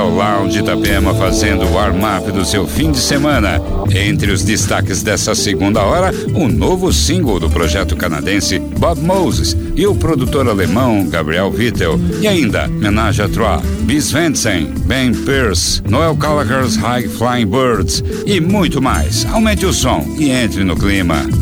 O 0.00 0.08
Lounge 0.08 0.58
Itapema 0.58 1.14
fazendo 1.14 1.66
o 1.66 1.74
warm-up 1.74 2.32
do 2.32 2.46
seu 2.46 2.66
fim 2.66 2.90
de 2.90 2.98
semana. 2.98 3.60
Entre 3.94 4.32
os 4.32 4.42
destaques 4.42 5.02
dessa 5.02 5.34
segunda 5.34 5.82
hora, 5.82 6.10
o 6.34 6.48
novo 6.48 6.90
single 6.92 7.38
do 7.38 7.50
projeto 7.50 7.94
canadense 7.94 8.58
Bob 8.58 9.00
Moses 9.00 9.54
e 9.76 9.86
o 9.86 9.94
produtor 9.94 10.48
alemão 10.48 11.06
Gabriel 11.06 11.50
Vittel. 11.50 12.00
E 12.20 12.26
ainda, 12.26 12.66
Menage 12.68 13.20
a 13.20 13.28
Trois, 13.28 13.60
Bis 13.82 14.10
Vensen, 14.10 14.72
Ben 14.86 15.12
Pierce, 15.12 15.82
Noel 15.86 16.14
Gallagher's 16.14 16.74
High 16.74 17.08
Flying 17.08 17.46
Birds 17.46 18.02
e 18.24 18.40
muito 18.40 18.80
mais. 18.80 19.26
Aumente 19.26 19.66
o 19.66 19.74
som 19.74 20.06
e 20.18 20.30
entre 20.30 20.64
no 20.64 20.74
clima. 20.74 21.41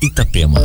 Itapema. 0.00 0.60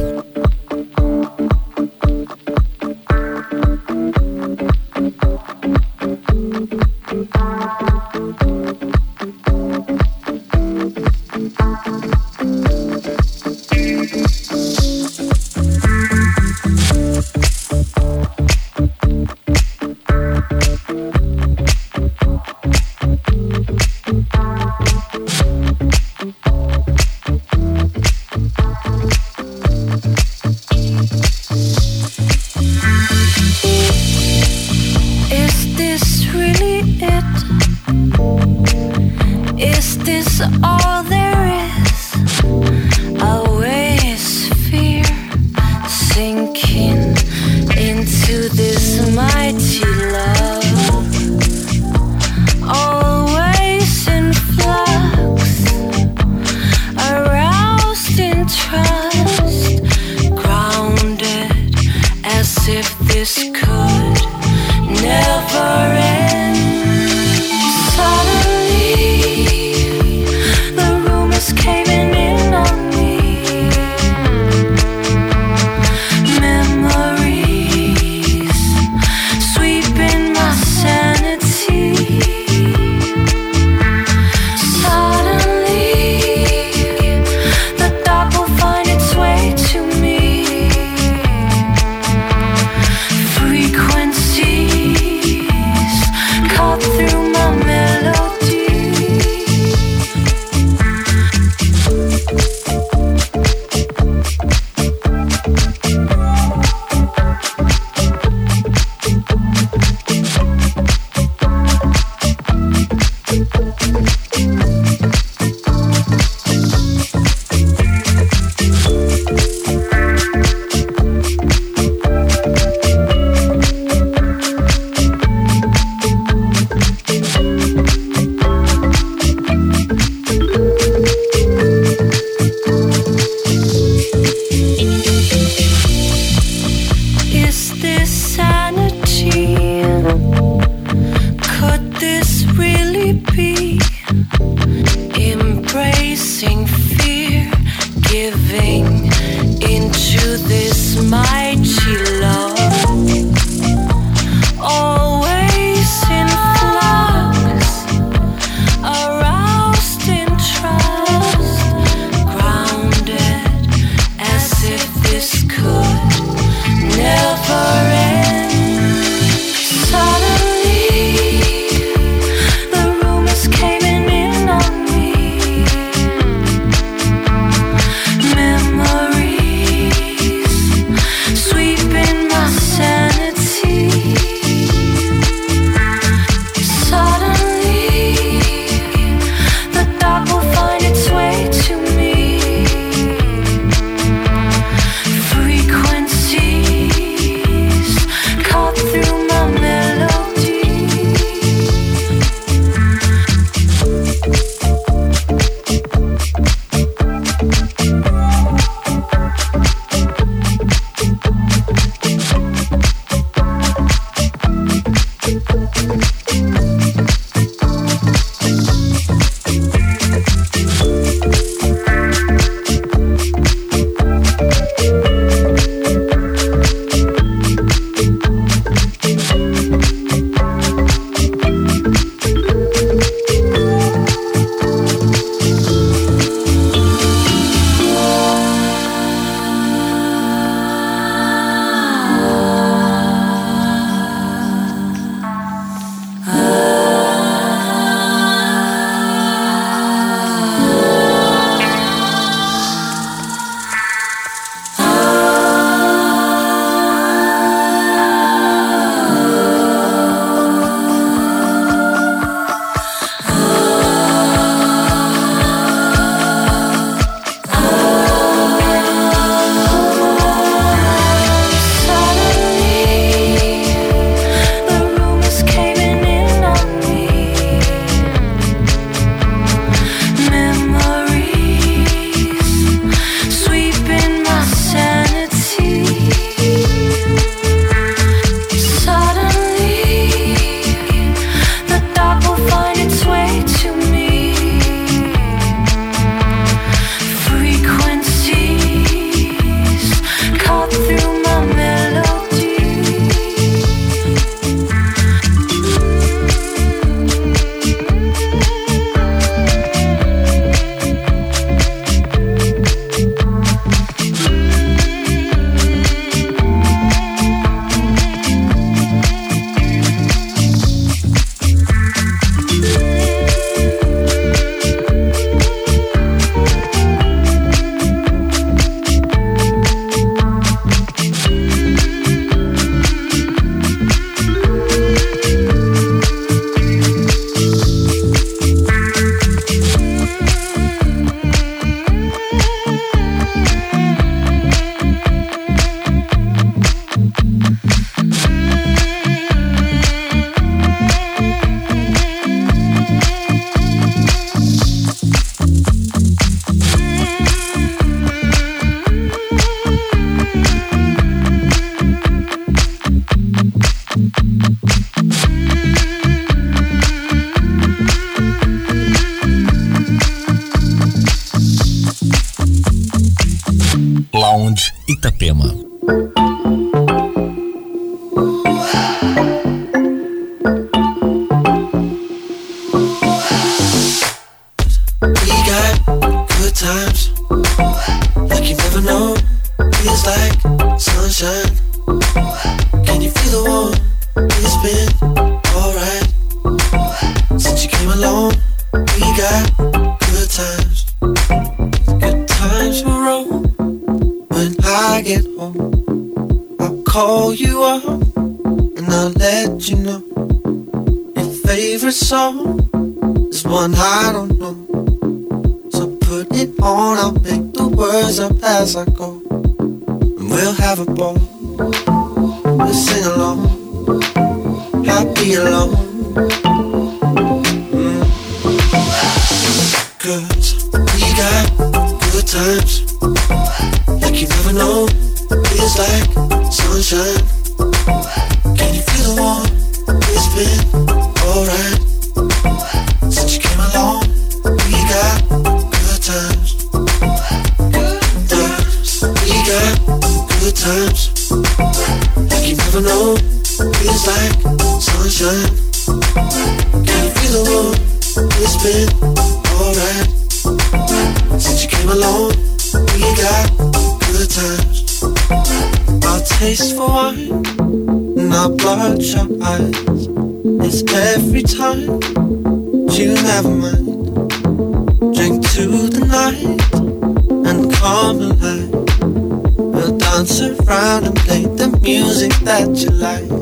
that 482.65 482.81
you 482.81 482.91
like. 482.91 483.32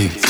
you. 0.00 0.29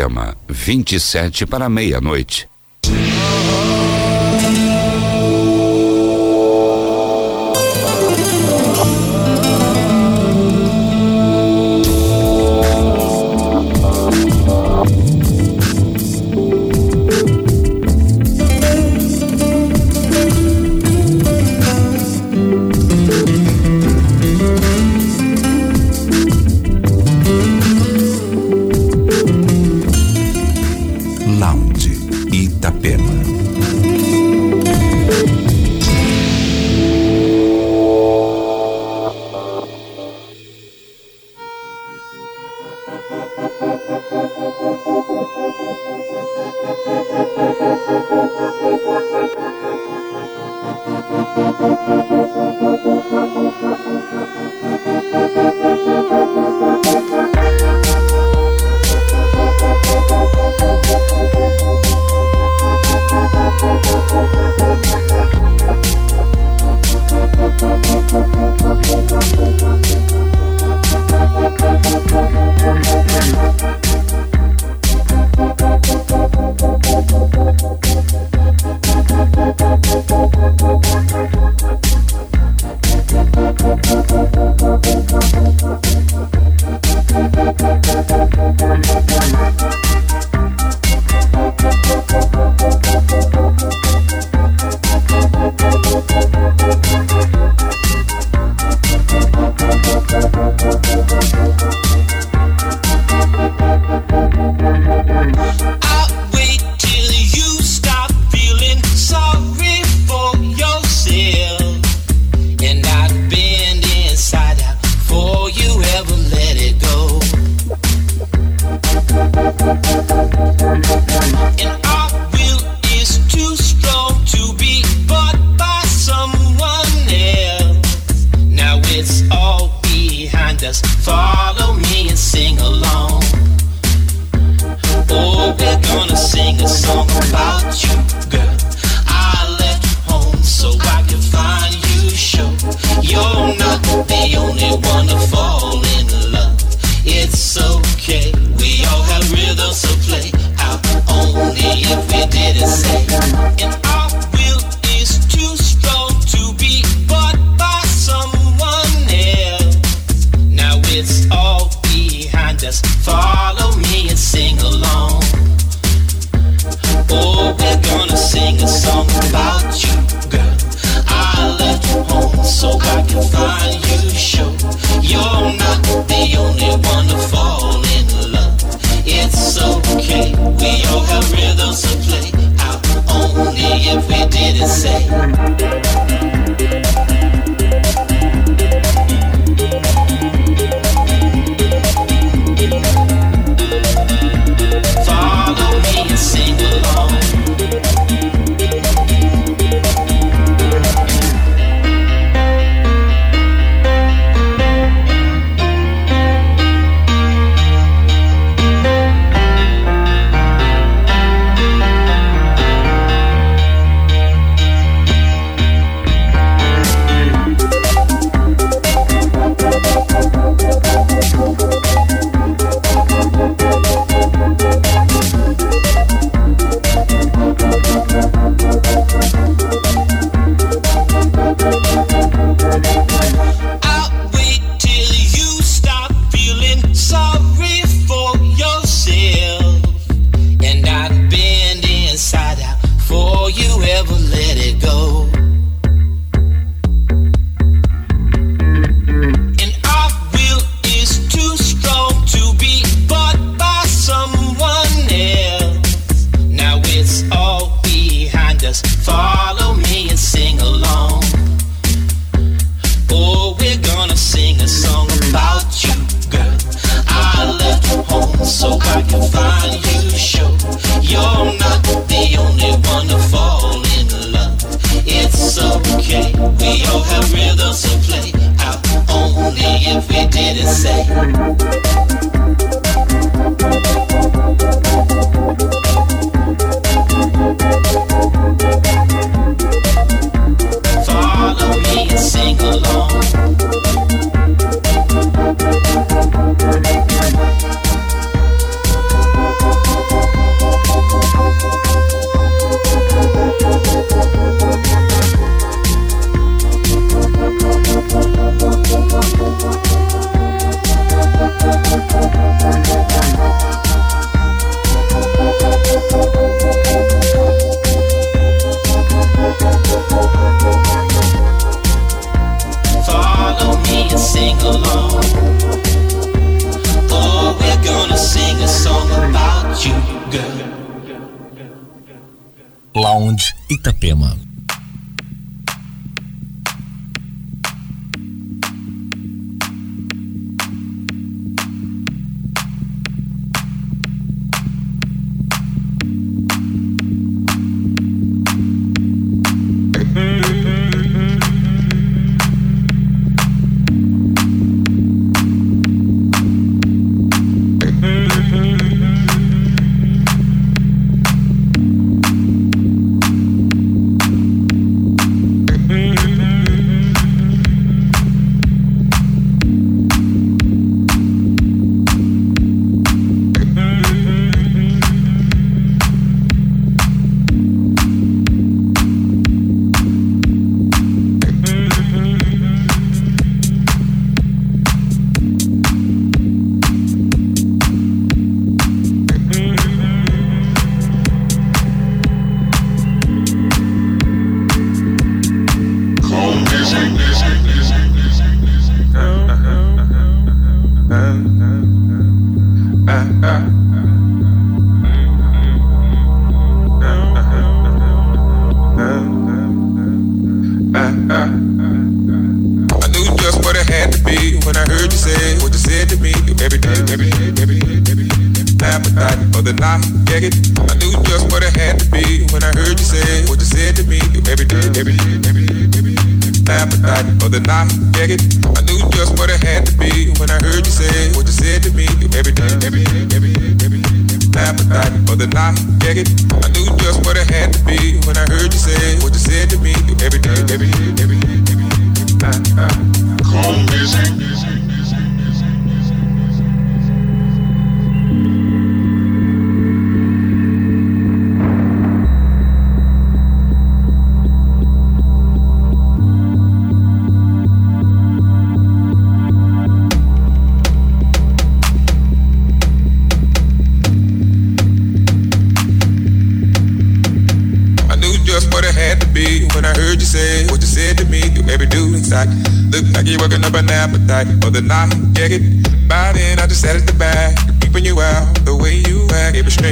Itapema, 0.00 0.34
27 0.48 1.44
para 1.46 1.68
meia-noite. 1.68 2.49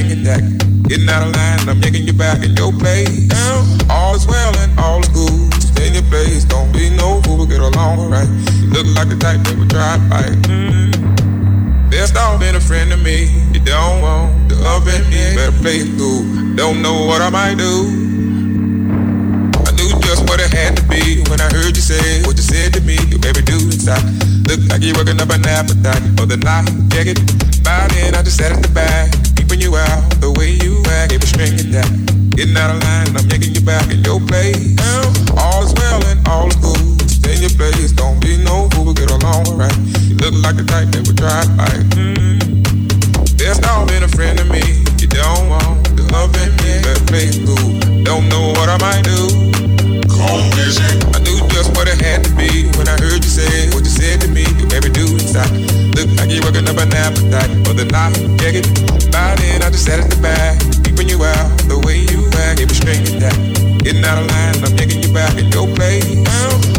Act. 0.09 0.24
Gave 0.24 0.26
a. 0.26 0.68
Getting 0.88 1.09
out 1.09 1.26
of 1.26 1.36
line, 1.36 1.68
I'm 1.68 1.80
yanking 1.82 2.06
you 2.06 2.12
back 2.12 2.44
in 2.44 2.56
your 2.56 2.72
place. 2.72 3.28
All 3.90 4.14
is 4.14 4.26
well 4.26 4.56
and 4.59 4.72
all 4.78 5.00
is 5.00 5.09
good. 5.09 5.52
Stay 5.61 5.88
in 5.88 5.94
your 5.94 6.02
place, 6.09 6.44
don't 6.44 6.72
be 6.72 6.88
no 6.96 7.20
fool, 7.22 7.44
get 7.46 7.61
along 7.61 7.98
alright. 8.00 8.28
Look 8.72 8.86
like 8.96 9.09
the 9.09 9.18
type 9.20 9.40
that 9.44 9.56
would 9.59 9.68
try 9.68 10.00
to 10.00 10.04
fight. 10.09 10.36
Best 11.90 12.16
off 12.16 12.40
been 12.40 12.56
a 12.56 12.61
friend 12.61 12.90
to 12.90 12.96
me. 12.96 13.28
You 13.52 13.61
don't 13.61 14.00
want 14.00 14.48
the 14.48 14.56
oven 14.72 15.04
me, 15.12 15.36
better 15.36 15.52
play 15.61 15.84
it 15.84 15.92
cool. 15.98 16.24
Don't 16.56 16.80
know 16.80 17.04
what 17.04 17.20
I 17.20 17.28
might 17.28 17.59
do. 17.59 18.09
I 19.68 19.70
knew 19.76 19.92
just 20.00 20.24
what 20.24 20.40
it 20.40 20.48
had 20.48 20.76
to 20.76 20.84
be 20.88 21.20
when 21.28 21.40
I 21.40 21.52
heard 21.52 21.76
you 21.76 21.84
say 21.84 22.22
what 22.24 22.36
you 22.36 22.44
said 22.44 22.72
to 22.74 22.80
me. 22.80 22.96
You 23.12 23.20
every 23.28 23.42
dude 23.42 23.72
inside. 23.72 24.04
Look 24.48 24.61
like 24.72 24.80
you're 24.80 24.96
working 24.96 25.20
up 25.20 25.28
an 25.28 25.44
appetite 25.44 26.00
for 26.16 26.24
the 26.24 26.36
night. 26.40 26.72
Yeah, 26.96 27.12
it. 27.12 27.20
By 27.61 27.84
then 27.92 28.14
I 28.14 28.22
just 28.22 28.38
sat 28.38 28.52
at 28.52 28.62
the 28.62 28.72
back, 28.72 29.12
peeping 29.49 29.62
you 29.62 29.76
out 29.76 30.05
the 30.20 30.30
way 30.30 30.51
you 30.61 30.82
act. 30.92 31.11
Gave 31.11 31.22
a 31.22 31.26
string 31.26 31.55
attack. 31.55 31.88
Getting 32.36 32.57
out 32.57 32.70
of 32.70 32.82
line, 32.84 33.16
I'm 33.16 33.28
yanking 33.28 33.55
you 33.55 33.61
back 33.61 33.90
in 33.90 34.05
your 34.05 34.20
place. 34.20 34.76
All 35.36 35.64
is 35.64 35.72
well 35.74 36.05
and 36.07 36.20
all 36.28 36.49
is 36.49 36.57
good. 36.57 37.11
Stay 37.11 37.36
in 37.36 37.42
your 37.42 37.55
place, 37.57 37.92
don't 37.92 38.20
be 38.20 38.36
no 38.36 38.68
fool, 38.70 38.92
get 38.92 39.11
along 39.11 39.49
alright. 39.49 39.76
You 40.05 40.16
look 40.16 40.34
like 40.44 40.57
the 40.57 40.64
type 40.64 40.88
that 40.92 41.03
would 41.07 41.16
try 41.16 41.42
to 41.42 41.53
fight. 41.57 41.82
Best 43.38 43.64
off 43.66 43.88
been 43.88 44.03
a 44.03 44.09
friend 44.09 44.38
to 44.38 44.44
me. 44.44 44.62
You 45.01 45.09
don't 45.09 45.49
want 45.49 45.96
the 45.96 46.05
love 46.12 46.32
me, 46.36 46.82
better 46.84 47.05
play 47.07 47.32
it 47.32 47.40
cool. 47.46 48.05
Don't 48.05 48.28
know 48.28 48.53
what 48.53 48.68
I 48.68 48.76
might 48.78 49.05
do. 49.05 49.67
Come 50.18 50.50
visit. 50.58 50.98
I 51.14 51.22
knew 51.22 51.38
just 51.54 51.70
what 51.78 51.86
it 51.86 52.02
had 52.02 52.26
to 52.26 52.32
be 52.34 52.66
when 52.74 52.90
I 52.90 52.98
heard 52.98 53.22
you 53.22 53.30
say 53.30 53.70
what 53.70 53.86
you 53.86 53.92
said 53.94 54.20
to 54.22 54.28
me. 54.28 54.42
You 54.58 54.66
every 54.74 54.90
dude 54.90 55.14
inside. 55.14 55.50
Look 55.94 56.10
like 56.18 56.34
you're 56.34 56.42
working 56.42 56.66
up 56.66 56.76
an 56.76 56.90
appetite 56.90 57.54
for 57.62 57.72
the 57.72 57.86
night. 57.86 58.18
Yeah, 58.42 58.58
it. 58.58 58.66
By 59.14 59.38
then 59.38 59.62
I 59.62 59.70
just 59.70 59.86
sat 59.86 60.02
at 60.02 60.10
the 60.10 60.18
back, 60.18 60.58
peeping 60.82 61.08
you 61.08 61.22
out 61.22 61.48
the 61.70 61.78
way 61.86 62.02
you 62.10 62.26
act. 62.42 62.58
Gave 62.58 62.70
a 62.70 62.74
string 62.74 63.02
attack. 63.06 63.38
Getting 63.86 64.02
out 64.04 64.18
of 64.18 64.26
line, 64.26 64.58
I'm 64.66 64.74
yanking 64.74 65.06
you 65.06 65.12
back 65.14 65.38
in 65.38 65.48
your 65.54 65.70
place. 65.70 66.04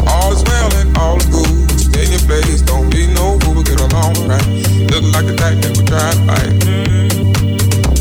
All 0.04 0.36
is 0.36 0.44
well 0.44 0.68
and 0.76 0.92
all 1.00 1.16
is 1.16 1.26
good. 1.32 1.48
Stay 1.80 2.04
in 2.04 2.12
your 2.12 2.24
place, 2.28 2.60
don't 2.60 2.92
be 2.92 3.08
no 3.08 3.40
fool, 3.40 3.64
get 3.64 3.80
along 3.80 4.20
right. 4.28 4.46
Look 4.92 5.04
like 5.16 5.26
the 5.26 5.34
type 5.40 5.58
that 5.64 5.72
would 5.74 5.88
try 5.88 6.12
to 6.12 6.22
fight. 6.28 6.52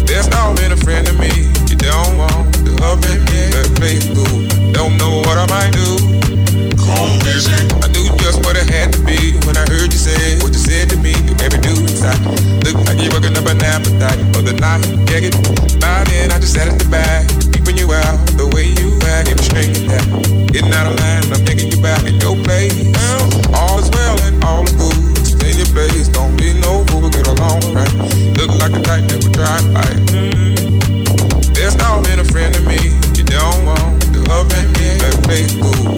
There's 0.05 0.27
all 0.35 0.53
been 0.55 0.75
a 0.75 0.77
friend 0.77 1.07
to 1.07 1.13
me. 1.15 1.31
You 1.71 1.77
don't 1.79 2.17
want 2.19 2.51
the 2.67 2.75
love 2.83 2.99
in 3.07 3.23
me, 3.31 3.39
better 3.55 3.73
play 3.79 3.97
when 4.13 4.38
what 5.30 5.38
I 5.38 5.45
might 5.45 5.73
do. 5.77 6.01
Chrome. 6.73 7.21
I 7.21 7.88
knew 7.93 8.09
just 8.17 8.41
what 8.41 8.57
it 8.57 8.65
had 8.65 8.89
to 8.97 8.99
be 9.05 9.38
when 9.45 9.53
I 9.53 9.61
heard 9.69 9.93
you 9.93 10.01
say 10.01 10.41
what 10.41 10.49
you 10.49 10.57
said 10.57 10.89
to 10.89 10.97
me. 10.97 11.13
You 11.30 11.38
made 11.38 11.53
me 11.53 11.61
do 11.61 11.77
exactly. 11.86 12.34
Look 12.65 12.82
like 12.89 12.97
you're 12.97 13.13
working 13.13 13.38
up 13.38 13.45
an 13.45 13.61
appetite 13.61 14.17
for 14.34 14.41
the 14.41 14.57
night. 14.57 14.82
Yeah, 15.05 15.30
get 15.30 15.38
by 15.77 16.01
then. 16.09 16.34
I 16.34 16.41
just 16.41 16.57
sat 16.57 16.65
at 16.65 16.82
the 16.82 16.89
back, 16.89 17.30
keeping 17.53 17.77
you 17.77 17.93
out 17.93 18.17
the 18.41 18.49
way 18.57 18.73
you 18.73 18.97
act. 19.05 19.30
Get 19.30 19.38
straight 19.45 19.69
that. 19.86 20.01
Getting 20.49 20.73
out 20.73 20.89
of 20.89 20.97
line, 20.97 21.21
I'm 21.30 21.45
taking 21.45 21.69
you 21.69 21.77
back 21.77 22.01
in 22.09 22.17
your 22.17 22.34
place. 22.41 22.73
All 23.53 23.77
is 23.77 23.89
well 23.93 24.17
and 24.25 24.41
all 24.41 24.65
is 24.65 24.73
good. 24.73 24.97
Stay 25.30 25.53
in 25.53 25.61
your 25.61 25.69
place, 25.77 26.09
don't 26.09 26.34
be 26.41 26.57
no 26.57 26.82
fool. 26.89 27.05
Get 27.05 27.30
along 27.30 27.61
right. 27.77 27.93
Look 28.34 28.49
like 28.57 28.73
a 28.73 28.82
type 28.82 29.05
that 29.13 29.21
would 29.21 29.38
try 29.38 29.61
to 29.61 29.69
fight. 29.77 30.01
There's 31.53 31.77
no 31.77 32.01
been 32.01 32.17
a 32.17 32.25
friend 32.25 32.49
to 32.57 32.61
me 32.65 32.98
faithful. 35.30 35.88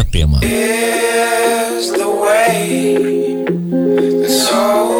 Itapema. 0.00 0.40
Is 0.42 1.92
the 1.92 2.08
way, 2.08 3.44
soul. 4.28 4.90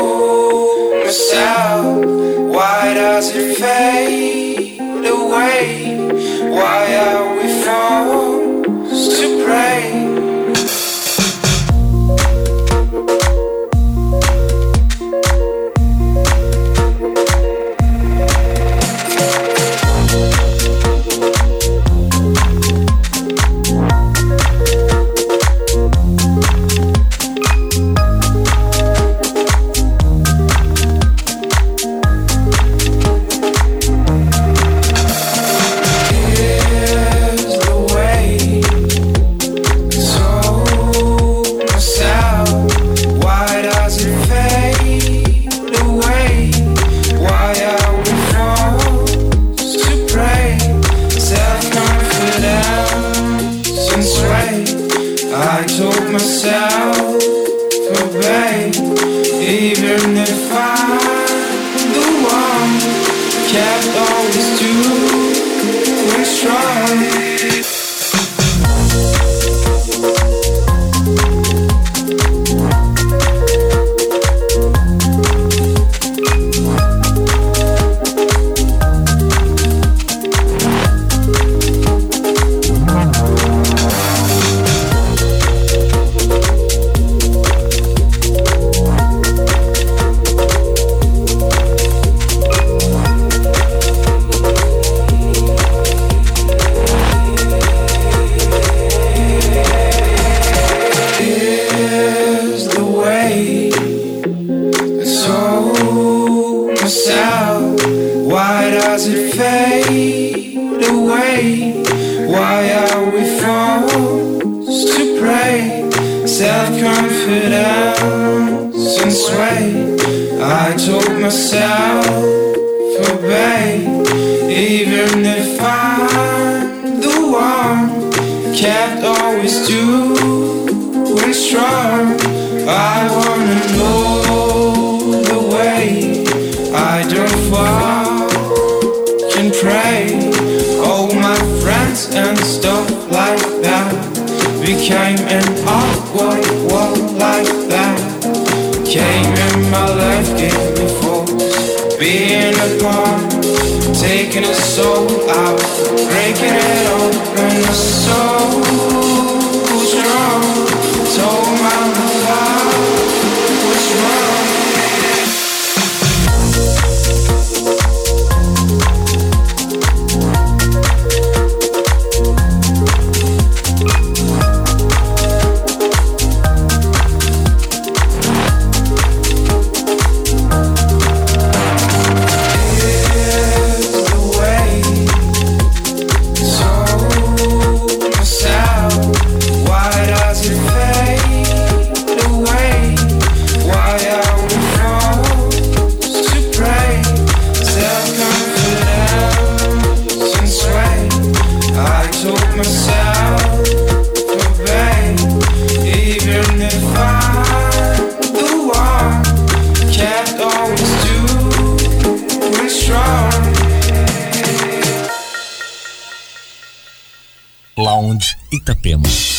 Itapema. 218.71 219.30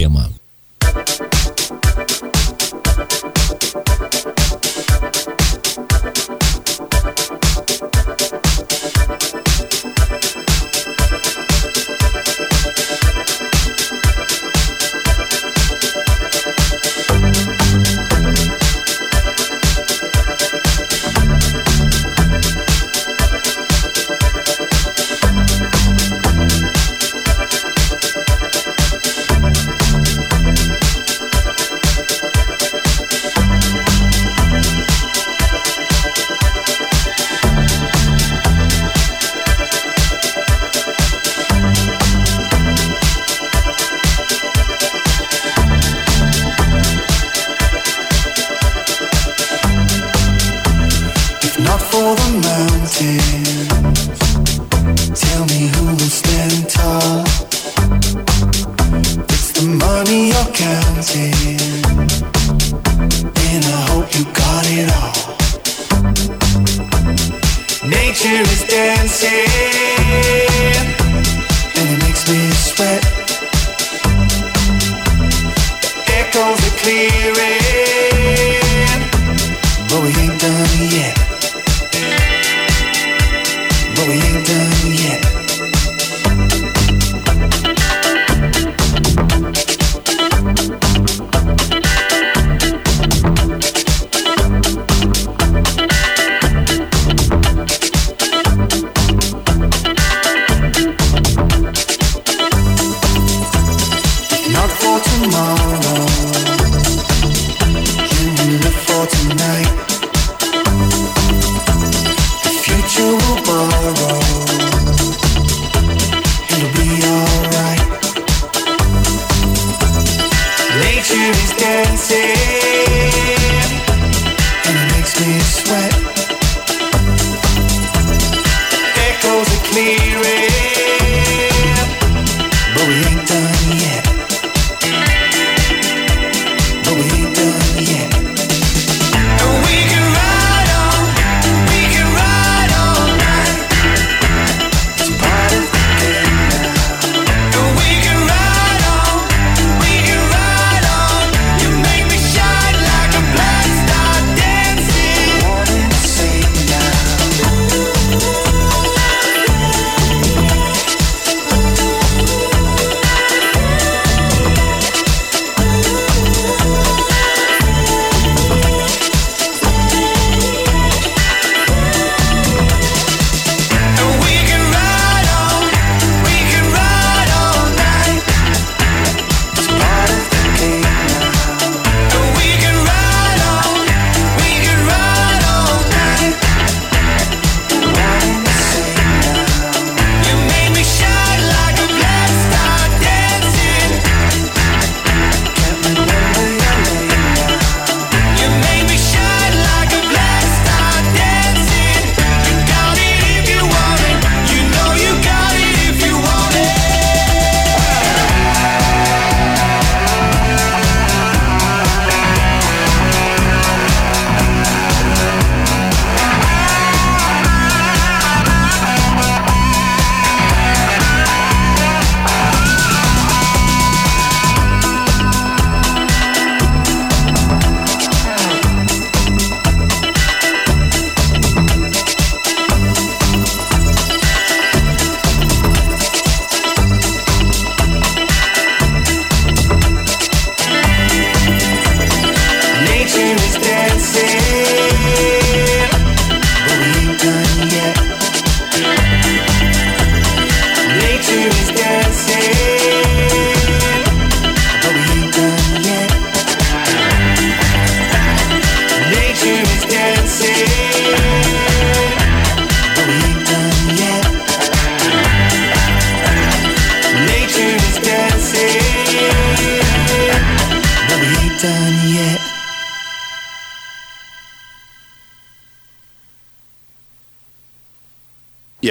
тема. 0.00 0.39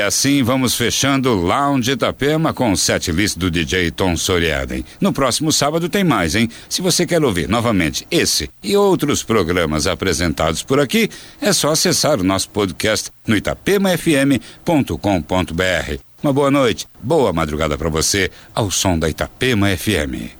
Assim 0.09 0.41
vamos 0.41 0.75
fechando 0.75 1.29
o 1.29 1.41
Lounge 1.41 1.91
Itapema 1.91 2.51
com 2.51 2.71
o 2.71 2.77
setlist 2.77 3.37
do 3.37 3.51
DJ 3.51 3.91
Tom 3.91 4.17
Soriaden. 4.17 4.83
No 4.99 5.13
próximo 5.13 5.51
sábado 5.51 5.87
tem 5.87 6.03
mais, 6.03 6.33
hein? 6.33 6.49
Se 6.67 6.81
você 6.81 7.05
quer 7.05 7.23
ouvir 7.23 7.47
novamente 7.47 8.07
esse 8.09 8.49
e 8.63 8.75
outros 8.75 9.23
programas 9.23 9.85
apresentados 9.85 10.63
por 10.63 10.79
aqui, 10.79 11.09
é 11.39 11.53
só 11.53 11.71
acessar 11.71 12.19
o 12.19 12.23
nosso 12.23 12.49
podcast 12.49 13.11
no 13.27 13.37
itapemafm.com.br. 13.37 15.99
Uma 16.23 16.33
boa 16.33 16.51
noite, 16.51 16.87
boa 17.01 17.31
madrugada 17.31 17.77
para 17.77 17.89
você, 17.89 18.31
ao 18.53 18.71
som 18.71 18.97
da 18.97 19.07
Itapema 19.07 19.67
FM. 19.77 20.35